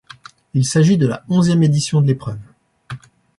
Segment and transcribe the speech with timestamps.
[0.55, 2.39] Il s'agit de la onzième édition de l'épreuve.